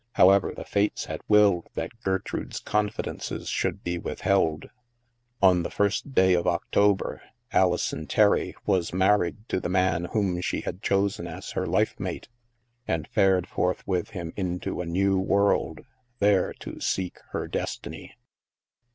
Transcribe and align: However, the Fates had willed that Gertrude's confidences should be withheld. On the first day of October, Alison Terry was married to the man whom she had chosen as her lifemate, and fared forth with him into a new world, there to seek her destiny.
However, 0.13 0.51
the 0.55 0.65
Fates 0.65 1.05
had 1.05 1.21
willed 1.27 1.69
that 1.75 2.01
Gertrude's 2.01 2.59
confidences 2.59 3.47
should 3.47 3.83
be 3.83 3.99
withheld. 3.99 4.71
On 5.43 5.61
the 5.61 5.69
first 5.69 6.15
day 6.15 6.33
of 6.33 6.47
October, 6.47 7.21
Alison 7.51 8.07
Terry 8.07 8.55
was 8.65 8.93
married 8.93 9.47
to 9.49 9.59
the 9.59 9.69
man 9.69 10.05
whom 10.05 10.41
she 10.41 10.61
had 10.61 10.81
chosen 10.81 11.27
as 11.27 11.51
her 11.51 11.67
lifemate, 11.67 12.29
and 12.87 13.07
fared 13.09 13.45
forth 13.47 13.85
with 13.85 14.09
him 14.09 14.33
into 14.35 14.81
a 14.81 14.87
new 14.87 15.19
world, 15.19 15.81
there 16.17 16.51
to 16.53 16.79
seek 16.81 17.19
her 17.29 17.47
destiny. 17.47 18.15